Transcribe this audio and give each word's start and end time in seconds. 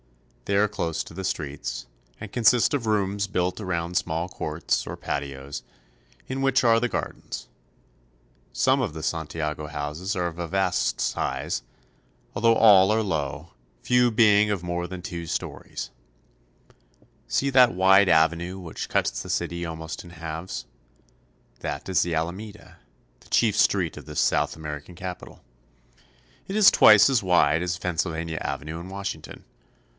They 0.45 0.57
are 0.57 0.67
close 0.67 1.01
to 1.05 1.13
the 1.13 1.23
streets, 1.23 1.85
and 2.19 2.31
consist 2.33 2.73
of 2.73 2.85
rooms 2.85 3.25
built 3.27 3.61
around 3.61 3.95
small 3.95 4.27
courts, 4.27 4.85
or 4.85 4.97
patios, 4.97 5.61
in 6.27 6.41
which 6.41 6.63
are 6.65 6.79
the 6.79 6.89
gardens. 6.89 7.47
Some 8.51 8.81
of 8.81 8.91
the 8.93 9.03
Santiago 9.03 9.67
houses 9.67 10.13
are 10.15 10.25
of 10.27 10.49
vast 10.51 10.99
size, 10.99 11.61
although 12.35 12.55
all 12.55 12.91
are 12.91 13.03
low, 13.03 13.53
few 13.83 14.09
being 14.11 14.49
of 14.49 14.63
more 14.63 14.87
than 14.87 15.01
two 15.03 15.25
stories. 15.27 15.91
'he 17.29 17.49
Alameda, 17.55 17.59
the 17.69 17.69
chief 17.69 17.69
street 17.71 17.77
of 17.77 17.85
this 17.87 18.09
South 18.09 18.09
American 18.09 18.09
capital." 18.09 18.09
See 18.09 18.09
that 18.09 18.09
wide 18.09 18.09
avenue 18.55 18.59
which 18.59 18.89
cuts 18.89 19.21
the 19.23 19.29
city 19.29 19.65
almost 19.65 20.03
in 20.03 20.09
halves. 20.09 20.65
That 21.59 21.87
is 21.87 22.01
the 22.01 22.15
Alameda, 22.15 22.77
the 23.21 23.29
chief 23.29 23.55
street 23.55 23.95
of 23.95 24.05
this 24.07 24.19
South 24.19 24.55
American 24.57 24.95
capital. 24.95 25.43
It 26.47 26.55
is 26.57 26.71
twice 26.71 27.07
as 27.09 27.23
wide 27.23 27.61
as 27.61 27.77
Pennsylvania 27.77 28.39
Avenue 28.41 28.79
in 28.79 28.89
Washington. 28.89 29.45